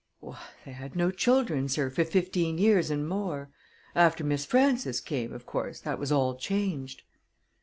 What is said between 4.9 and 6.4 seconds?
came, of course, that was all